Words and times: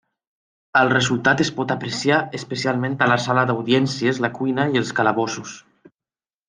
El 0.79 0.89
resultat 0.93 1.43
es 1.45 1.51
pot 1.59 1.73
apreciar 1.75 2.17
especialment 2.39 2.97
a 3.07 3.11
la 3.13 3.21
sala 3.27 3.47
d'audiències, 3.51 4.25
la 4.27 4.35
cuina 4.41 4.69
i 4.77 4.83
els 4.85 4.99
calabossos. 5.03 5.59